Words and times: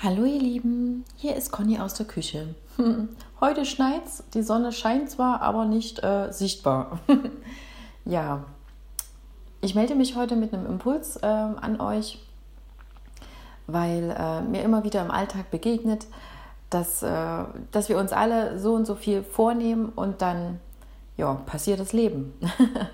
Hallo 0.00 0.24
ihr 0.24 0.38
Lieben, 0.38 1.04
hier 1.16 1.34
ist 1.34 1.50
Conny 1.50 1.80
aus 1.80 1.94
der 1.94 2.06
Küche. 2.06 2.54
Heute 3.40 3.64
schneit's, 3.64 4.22
die 4.32 4.44
Sonne 4.44 4.70
scheint 4.70 5.10
zwar, 5.10 5.42
aber 5.42 5.64
nicht 5.64 6.04
äh, 6.04 6.30
sichtbar. 6.30 7.00
ja, 8.04 8.44
ich 9.60 9.74
melde 9.74 9.96
mich 9.96 10.14
heute 10.14 10.36
mit 10.36 10.54
einem 10.54 10.66
Impuls 10.66 11.16
äh, 11.16 11.26
an 11.26 11.80
euch, 11.80 12.24
weil 13.66 14.14
äh, 14.16 14.40
mir 14.42 14.62
immer 14.62 14.84
wieder 14.84 15.02
im 15.02 15.10
Alltag 15.10 15.50
begegnet, 15.50 16.06
dass, 16.70 17.02
äh, 17.02 17.44
dass 17.72 17.88
wir 17.88 17.98
uns 17.98 18.12
alle 18.12 18.60
so 18.60 18.74
und 18.74 18.86
so 18.86 18.94
viel 18.94 19.24
vornehmen 19.24 19.88
und 19.88 20.22
dann 20.22 20.60
ja, 21.16 21.34
passiert 21.34 21.80
das 21.80 21.92
Leben. 21.92 22.34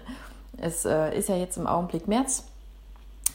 es 0.57 0.87
äh, 0.87 1.15
ist 1.15 1.29
ja 1.29 1.37
jetzt 1.37 1.59
im 1.59 1.67
Augenblick 1.67 2.09
März 2.09 2.45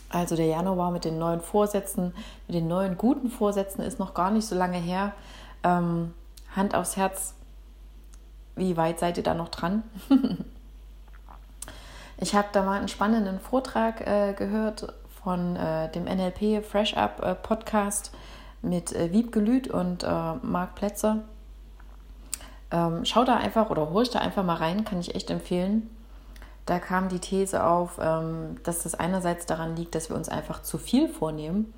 also 0.09 0.35
der 0.35 0.47
Januar 0.47 0.91
mit 0.91 1.05
den 1.05 1.19
neuen 1.19 1.41
Vorsätzen, 1.41 2.13
mit 2.47 2.55
den 2.55 2.67
neuen 2.67 2.97
guten 2.97 3.29
Vorsätzen 3.29 3.81
ist 3.81 3.99
noch 3.99 4.13
gar 4.13 4.31
nicht 4.31 4.47
so 4.47 4.55
lange 4.55 4.77
her. 4.77 5.13
Ähm, 5.63 6.13
Hand 6.55 6.73
aufs 6.75 6.97
Herz, 6.97 7.36
wie 8.55 8.75
weit 8.75 9.00
seid 9.00 9.17
ihr 9.17 9.23
da 9.23 9.33
noch 9.33 9.50
dran? 9.50 9.83
ich 12.17 12.33
habe 12.33 12.47
da 12.51 12.64
mal 12.64 12.79
einen 12.79 12.87
spannenden 12.87 13.39
Vortrag 13.39 14.05
äh, 14.05 14.33
gehört 14.33 14.93
von 15.23 15.55
äh, 15.55 15.91
dem 15.91 16.05
NLP 16.05 16.65
Fresh 16.65 16.95
Up 16.95 17.21
äh, 17.23 17.36
Podcast 17.36 18.11
mit 18.61 18.93
äh, 18.93 19.11
Wieb 19.11 19.31
Gelüt 19.31 19.67
und 19.67 20.03
äh, 20.03 20.33
Marc 20.41 20.75
Plätzer. 20.75 21.19
Ähm, 22.71 23.05
schau 23.05 23.23
da 23.23 23.37
einfach 23.37 23.69
oder 23.69 23.89
hol 23.89 24.05
da 24.05 24.19
einfach 24.19 24.43
mal 24.43 24.55
rein, 24.55 24.86
kann 24.86 25.00
ich 25.00 25.15
echt 25.15 25.29
empfehlen. 25.29 25.89
Da 26.69 26.78
kam 26.78 27.09
die 27.09 27.18
These 27.18 27.64
auf, 27.64 27.97
ähm, 28.00 28.57
dass 28.61 28.83
das 28.83 28.93
einerseits 28.93 29.47
daran 29.47 29.75
liegt, 29.75 29.96
dass 29.96 30.09
wir 30.09 30.15
uns 30.15 30.29
einfach 30.29 30.61
zu 30.61 30.78
viel 30.78 31.07
vornehmen 31.09 31.73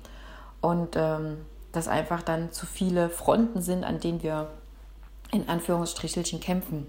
und 0.60 0.96
ähm, 0.96 1.38
dass 1.72 1.88
einfach 1.88 2.20
dann 2.20 2.52
zu 2.52 2.66
viele 2.66 3.08
Fronten 3.08 3.62
sind, 3.62 3.84
an 3.84 4.00
denen 4.00 4.22
wir 4.22 4.50
in 5.30 5.48
Anführungsstrichelchen 5.48 6.40
kämpfen. 6.40 6.86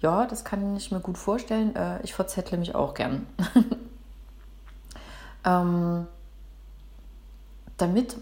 Ja, 0.00 0.24
das 0.24 0.42
kann 0.42 0.74
ich 0.74 0.90
mir 0.90 1.00
gut 1.00 1.18
vorstellen. 1.18 1.76
Äh, 1.76 2.02
ich 2.02 2.14
verzettle 2.14 2.56
mich 2.56 2.74
auch 2.74 2.94
gern. 2.94 3.26
ähm, 5.44 6.06
damit, 7.76 8.16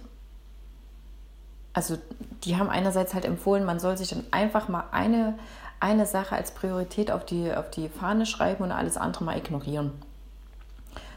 also 1.72 1.98
die 2.44 2.56
haben 2.56 2.68
einerseits 2.68 3.14
halt 3.14 3.24
empfohlen, 3.24 3.64
man 3.64 3.78
soll 3.80 3.96
sich 3.96 4.08
dann 4.10 4.24
einfach 4.30 4.68
mal 4.68 4.84
eine 4.90 5.38
eine 5.80 6.04
Sache 6.04 6.36
als 6.36 6.52
Priorität 6.52 7.10
auf 7.10 7.24
die, 7.24 7.52
auf 7.52 7.70
die 7.70 7.88
Fahne 7.88 8.27
schreiben 8.27 8.62
und 8.62 8.70
alles 8.70 8.98
andere 8.98 9.24
mal 9.24 9.36
ignorieren. 9.36 9.92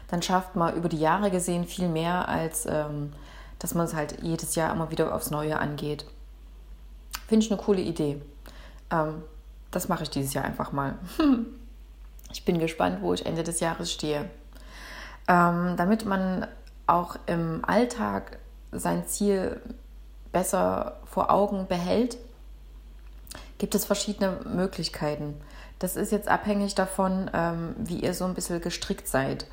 Dann 0.08 0.22
schafft 0.22 0.56
man 0.56 0.74
über 0.74 0.88
die 0.88 0.98
Jahre 0.98 1.30
gesehen 1.30 1.66
viel 1.66 1.88
mehr, 1.88 2.28
als 2.28 2.66
ähm, 2.66 3.12
dass 3.58 3.74
man 3.74 3.86
es 3.86 3.94
halt 3.94 4.22
jedes 4.22 4.54
Jahr 4.54 4.72
immer 4.72 4.90
wieder 4.90 5.14
aufs 5.14 5.30
Neue 5.30 5.58
angeht. 5.58 6.06
Finde 7.28 7.44
ich 7.44 7.52
eine 7.52 7.60
coole 7.60 7.80
Idee. 7.80 8.20
Ähm, 8.90 9.22
das 9.70 9.88
mache 9.88 10.04
ich 10.04 10.10
dieses 10.10 10.34
Jahr 10.34 10.44
einfach 10.44 10.72
mal. 10.72 10.94
ich 12.32 12.44
bin 12.44 12.58
gespannt, 12.58 12.98
wo 13.02 13.12
ich 13.12 13.26
Ende 13.26 13.42
des 13.42 13.60
Jahres 13.60 13.92
stehe. 13.92 14.30
Ähm, 15.28 15.74
damit 15.76 16.04
man 16.04 16.46
auch 16.86 17.16
im 17.26 17.64
Alltag 17.64 18.38
sein 18.72 19.06
Ziel 19.06 19.60
besser 20.34 20.96
vor 21.06 21.30
Augen 21.30 21.66
behält, 21.66 22.18
gibt 23.56 23.74
es 23.74 23.86
verschiedene 23.86 24.40
Möglichkeiten. 24.44 25.40
Das 25.78 25.96
ist 25.96 26.12
jetzt 26.12 26.28
abhängig 26.28 26.74
davon, 26.74 27.30
ähm, 27.32 27.74
wie 27.78 28.00
ihr 28.00 28.12
so 28.12 28.26
ein 28.26 28.34
bisschen 28.34 28.60
gestrickt 28.60 29.08
seid. 29.08 29.46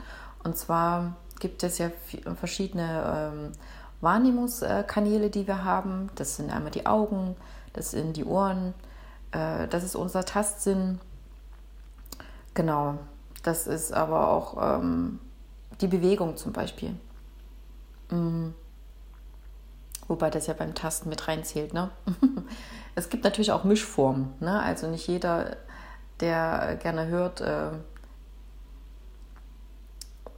Und 0.43 0.57
zwar 0.57 1.15
gibt 1.39 1.63
es 1.63 1.77
ja 1.77 1.91
verschiedene 2.35 3.31
ähm, 3.33 3.51
Wahrnehmungskanäle, 4.01 5.29
die 5.29 5.47
wir 5.47 5.63
haben. 5.63 6.09
Das 6.15 6.35
sind 6.35 6.51
einmal 6.51 6.71
die 6.71 6.85
Augen, 6.85 7.35
das 7.73 7.91
sind 7.91 8.17
die 8.17 8.25
Ohren, 8.25 8.73
äh, 9.31 9.67
das 9.67 9.83
ist 9.83 9.95
unser 9.95 10.25
Tastsinn. 10.25 10.99
Genau, 12.53 12.97
das 13.43 13.67
ist 13.67 13.93
aber 13.93 14.29
auch 14.29 14.79
ähm, 14.79 15.19
die 15.79 15.87
Bewegung 15.87 16.37
zum 16.37 16.51
Beispiel. 16.51 16.95
Mhm. 18.09 18.55
Wobei 20.07 20.29
das 20.29 20.47
ja 20.47 20.53
beim 20.53 20.75
Tasten 20.75 21.09
mit 21.09 21.27
reinzählt, 21.27 21.73
ne? 21.73 21.89
Es 22.95 23.09
gibt 23.09 23.23
natürlich 23.23 23.51
auch 23.51 23.63
Mischformen. 23.63 24.33
Ne? 24.39 24.61
Also 24.61 24.87
nicht 24.87 25.07
jeder, 25.07 25.57
der 26.19 26.77
gerne 26.81 27.07
hört, 27.07 27.41
äh, 27.41 27.69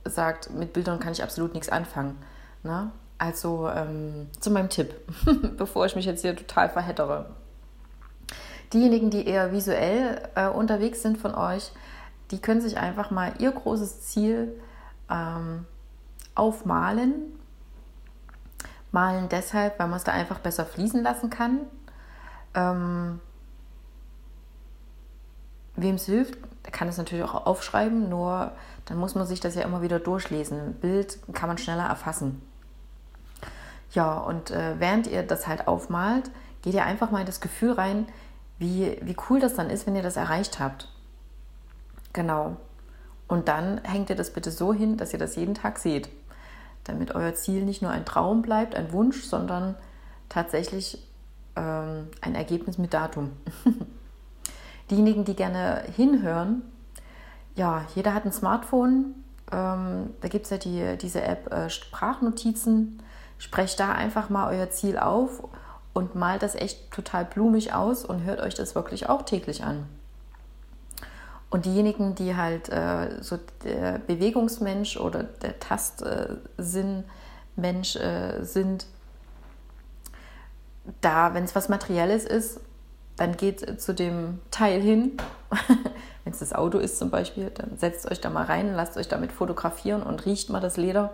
sagt, 0.05 0.51
mit 0.51 0.73
Bildern 0.73 0.99
kann 0.99 1.13
ich 1.13 1.23
absolut 1.23 1.53
nichts 1.53 1.69
anfangen. 1.69 2.17
Ne? 2.63 2.91
Also 3.17 3.69
ähm, 3.69 4.27
zu 4.39 4.51
meinem 4.51 4.69
Tipp, 4.69 4.93
bevor 5.57 5.85
ich 5.85 5.95
mich 5.95 6.05
jetzt 6.05 6.21
hier 6.21 6.35
total 6.35 6.69
verhättere. 6.69 7.31
Diejenigen, 8.71 9.09
die 9.09 9.25
eher 9.25 9.51
visuell 9.51 10.21
äh, 10.35 10.47
unterwegs 10.47 11.01
sind 11.01 11.17
von 11.17 11.35
euch, 11.35 11.71
die 12.31 12.39
können 12.39 12.61
sich 12.61 12.77
einfach 12.77 13.11
mal 13.11 13.33
ihr 13.39 13.51
großes 13.51 14.01
Ziel 14.01 14.59
ähm, 15.09 15.65
aufmalen. 16.35 17.13
Malen 18.93 19.27
deshalb, 19.27 19.77
weil 19.79 19.87
man 19.87 19.97
es 19.97 20.05
da 20.05 20.13
einfach 20.13 20.39
besser 20.39 20.65
fließen 20.65 21.03
lassen 21.03 21.29
kann. 21.29 21.61
Ähm, 22.53 23.19
Wem 25.75 25.95
es 25.95 26.05
hilft, 26.05 26.37
kann 26.71 26.87
es 26.87 26.97
natürlich 26.97 27.25
auch 27.25 27.47
aufschreiben, 27.47 28.07
nur 28.07 28.51
dann 28.85 28.97
muss 28.97 29.15
man 29.15 29.25
sich 29.25 29.39
das 29.39 29.55
ja 29.55 29.63
immer 29.63 29.81
wieder 29.81 29.99
durchlesen. 29.99 30.75
Bild 30.75 31.17
kann 31.33 31.47
man 31.47 31.57
schneller 31.57 31.85
erfassen. 31.85 32.41
Ja, 33.91 34.17
und 34.17 34.51
äh, 34.51 34.79
während 34.79 35.07
ihr 35.07 35.23
das 35.23 35.47
halt 35.47 35.67
aufmalt, 35.67 36.29
geht 36.61 36.75
ihr 36.75 36.85
einfach 36.85 37.11
mal 37.11 37.21
in 37.21 37.25
das 37.25 37.41
Gefühl 37.41 37.73
rein, 37.73 38.07
wie, 38.59 38.97
wie 39.01 39.15
cool 39.29 39.39
das 39.39 39.55
dann 39.55 39.69
ist, 39.69 39.87
wenn 39.87 39.95
ihr 39.95 40.03
das 40.03 40.15
erreicht 40.15 40.59
habt. 40.59 40.89
Genau. 42.13 42.57
Und 43.27 43.47
dann 43.47 43.83
hängt 43.83 44.11
ihr 44.11 44.15
das 44.15 44.31
bitte 44.31 44.51
so 44.51 44.73
hin, 44.73 44.97
dass 44.97 45.13
ihr 45.13 45.19
das 45.19 45.35
jeden 45.35 45.55
Tag 45.55 45.79
seht. 45.79 46.09
Damit 46.83 47.15
euer 47.15 47.33
Ziel 47.33 47.63
nicht 47.63 47.81
nur 47.81 47.91
ein 47.91 48.05
Traum 48.05 48.41
bleibt, 48.41 48.75
ein 48.75 48.91
Wunsch, 48.91 49.23
sondern 49.23 49.75
tatsächlich 50.29 51.01
ähm, 51.55 52.07
ein 52.21 52.35
Ergebnis 52.35 52.77
mit 52.77 52.93
Datum. 52.93 53.31
Diejenigen, 54.89 55.23
die 55.25 55.35
gerne 55.35 55.83
hinhören, 55.95 56.61
ja, 57.55 57.85
jeder 57.95 58.13
hat 58.13 58.25
ein 58.25 58.31
Smartphone. 58.31 59.15
Ähm, 59.51 60.09
da 60.21 60.27
gibt 60.27 60.45
es 60.45 60.51
ja 60.51 60.57
die, 60.57 60.97
diese 60.97 61.21
App 61.21 61.51
äh, 61.53 61.69
Sprachnotizen. 61.69 63.01
Sprecht 63.37 63.79
da 63.79 63.91
einfach 63.91 64.29
mal 64.29 64.53
euer 64.53 64.69
Ziel 64.71 64.97
auf 64.97 65.47
und 65.93 66.15
malt 66.15 66.41
das 66.41 66.55
echt 66.55 66.91
total 66.91 67.25
blumig 67.25 67.73
aus 67.73 68.03
und 68.03 68.23
hört 68.23 68.39
euch 68.39 68.55
das 68.55 68.73
wirklich 68.75 69.09
auch 69.09 69.23
täglich 69.23 69.63
an. 69.63 69.85
Und 71.53 71.65
diejenigen, 71.65 72.15
die 72.15 72.35
halt 72.35 72.67
äh, 72.69 73.21
so 73.21 73.37
der 73.63 73.99
Bewegungsmensch 73.99 74.97
oder 74.97 75.21
der 75.21 75.59
Tastsinnmensch 75.59 77.95
äh, 77.95 78.43
sind, 78.43 78.87
da, 81.01 81.35
wenn 81.35 81.43
es 81.43 81.53
was 81.53 81.69
Materielles 81.69 82.25
ist, 82.25 82.59
dann 83.17 83.37
geht 83.37 83.79
zu 83.79 83.93
dem 83.93 84.39
Teil 84.49 84.81
hin. 84.81 85.15
wenn 86.23 86.33
es 86.33 86.39
das 86.39 86.53
Auto 86.53 86.79
ist 86.79 86.97
zum 86.97 87.11
Beispiel, 87.11 87.51
dann 87.51 87.77
setzt 87.77 88.09
euch 88.09 88.19
da 88.19 88.31
mal 88.31 88.45
rein, 88.45 88.73
lasst 88.73 88.97
euch 88.97 89.07
damit 89.07 89.31
fotografieren 89.31 90.01
und 90.01 90.25
riecht 90.25 90.49
mal 90.49 90.59
das 90.59 90.77
Leder. 90.77 91.13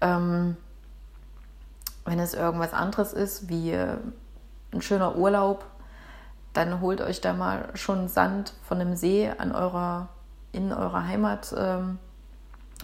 Ähm, 0.00 0.56
wenn 2.06 2.18
es 2.18 2.32
irgendwas 2.32 2.72
anderes 2.72 3.12
ist, 3.12 3.50
wie 3.50 3.72
äh, 3.72 3.98
ein 4.72 4.80
schöner 4.80 5.16
Urlaub, 5.16 5.66
dann 6.52 6.80
holt 6.80 7.00
euch 7.00 7.20
da 7.20 7.32
mal 7.32 7.68
schon 7.74 8.08
Sand 8.08 8.54
von 8.62 8.80
einem 8.80 8.96
See 8.96 9.30
an 9.38 9.52
eurer, 9.52 10.08
in 10.52 10.72
eurer 10.72 11.06
Heimat 11.06 11.54
ähm, 11.56 11.98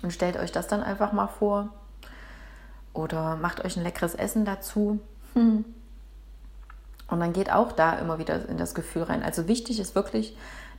und 0.02 0.12
stellt 0.12 0.36
euch 0.36 0.52
das 0.52 0.68
dann 0.68 0.82
einfach 0.82 1.12
mal 1.12 1.26
vor. 1.26 1.68
Oder 2.92 3.36
macht 3.36 3.64
euch 3.64 3.76
ein 3.76 3.82
leckeres 3.82 4.14
Essen 4.14 4.44
dazu. 4.44 5.00
Hm. 5.34 5.64
Und 7.08 7.20
dann 7.20 7.32
geht 7.32 7.52
auch 7.52 7.70
da 7.70 7.92
immer 7.94 8.18
wieder 8.18 8.48
in 8.48 8.58
das 8.58 8.74
Gefühl 8.74 9.04
rein. 9.04 9.22
Also 9.22 9.46
wichtig 9.46 9.78
ist 9.78 9.94
wirklich, 9.94 10.36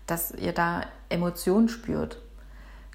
dass 0.08 0.32
ihr 0.32 0.54
da 0.54 0.82
Emotionen 1.10 1.70
spürt. 1.70 2.22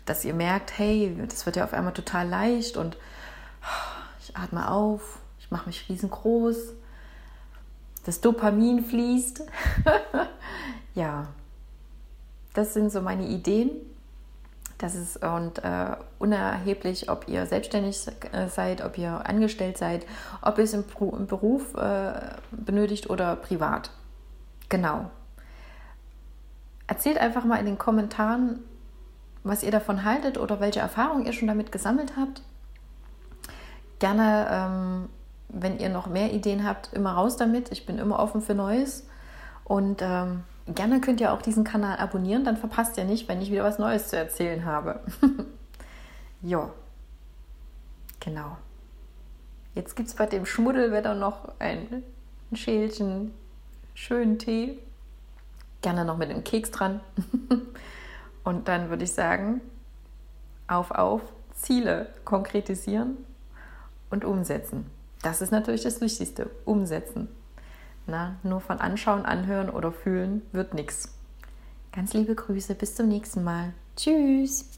Dass 0.04 0.24
ihr 0.24 0.34
merkt, 0.34 0.76
hey, 0.78 1.16
das 1.28 1.46
wird 1.46 1.56
ja 1.56 1.64
auf 1.64 1.72
einmal 1.72 1.94
total 1.94 2.28
leicht 2.28 2.76
und 2.76 2.96
ich 4.20 4.36
atme 4.36 4.70
auf, 4.70 5.20
ich 5.38 5.50
mache 5.50 5.66
mich 5.66 5.88
riesengroß, 5.88 6.74
das 8.04 8.20
Dopamin 8.20 8.84
fließt. 8.84 9.44
ja, 10.94 11.28
das 12.54 12.74
sind 12.74 12.90
so 12.90 13.00
meine 13.00 13.26
Ideen. 13.26 13.70
Das 14.78 14.96
ist 14.96 15.22
und 15.24 15.62
äh, 15.62 15.94
unerheblich, 16.18 17.08
ob 17.08 17.28
ihr 17.28 17.46
selbstständig 17.46 18.04
äh, 18.32 18.48
seid, 18.48 18.84
ob 18.84 18.98
ihr 18.98 19.28
angestellt 19.28 19.78
seid, 19.78 20.04
ob 20.40 20.58
ihr 20.58 20.64
es 20.64 20.72
im, 20.72 20.84
im 20.98 21.28
Beruf 21.28 21.74
äh, 21.76 22.12
benötigt 22.50 23.08
oder 23.08 23.36
privat. 23.36 23.90
Genau. 24.68 25.08
Erzählt 26.88 27.18
einfach 27.18 27.44
mal 27.44 27.58
in 27.58 27.66
den 27.66 27.78
Kommentaren, 27.78 28.58
was 29.44 29.62
ihr 29.62 29.70
davon 29.70 30.04
haltet 30.04 30.36
oder 30.36 30.58
welche 30.58 30.80
Erfahrungen 30.80 31.26
ihr 31.26 31.32
schon 31.32 31.48
damit 31.48 31.70
gesammelt 31.70 32.14
habt. 32.16 32.42
Gerne, 34.00 34.48
ähm, 34.50 35.08
wenn 35.52 35.78
ihr 35.78 35.88
noch 35.88 36.06
mehr 36.06 36.32
Ideen 36.32 36.66
habt, 36.66 36.92
immer 36.92 37.12
raus 37.12 37.36
damit. 37.36 37.70
Ich 37.70 37.86
bin 37.86 37.98
immer 37.98 38.18
offen 38.18 38.40
für 38.40 38.54
Neues. 38.54 39.06
Und 39.64 40.02
ähm, 40.02 40.42
gerne 40.66 41.00
könnt 41.00 41.20
ihr 41.20 41.32
auch 41.32 41.42
diesen 41.42 41.64
Kanal 41.64 41.98
abonnieren, 41.98 42.44
dann 42.44 42.56
verpasst 42.56 42.96
ihr 42.96 43.04
nicht, 43.04 43.28
wenn 43.28 43.40
ich 43.40 43.50
wieder 43.50 43.64
was 43.64 43.78
Neues 43.78 44.08
zu 44.08 44.16
erzählen 44.16 44.64
habe. 44.64 45.00
jo, 46.42 46.70
genau. 48.20 48.56
Jetzt 49.74 49.96
gibt 49.96 50.08
es 50.08 50.14
bei 50.14 50.26
dem 50.26 50.44
Schmuddelwetter 50.44 51.14
noch 51.14 51.48
ein, 51.58 52.02
ein 52.50 52.56
Schälchen 52.56 53.32
schönen 53.94 54.38
Tee. 54.38 54.78
Gerne 55.80 56.04
noch 56.04 56.16
mit 56.16 56.30
einem 56.30 56.44
Keks 56.44 56.70
dran. 56.70 57.00
Und 58.44 58.68
dann 58.68 58.90
würde 58.90 59.04
ich 59.04 59.12
sagen, 59.12 59.60
auf, 60.66 60.90
auf, 60.90 61.22
Ziele 61.54 62.08
konkretisieren 62.24 63.18
und 64.10 64.24
umsetzen. 64.24 64.90
Das 65.22 65.40
ist 65.40 65.52
natürlich 65.52 65.82
das 65.82 66.00
Wichtigste, 66.00 66.50
umsetzen. 66.64 67.28
Na, 68.06 68.36
nur 68.42 68.60
von 68.60 68.78
anschauen, 68.78 69.24
anhören 69.24 69.70
oder 69.70 69.92
fühlen 69.92 70.42
wird 70.50 70.74
nichts. 70.74 71.14
Ganz 71.92 72.12
liebe 72.14 72.34
Grüße, 72.34 72.74
bis 72.74 72.96
zum 72.96 73.08
nächsten 73.08 73.44
Mal. 73.44 73.72
Tschüss. 73.96 74.68